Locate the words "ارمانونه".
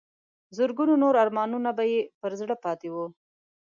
1.23-1.69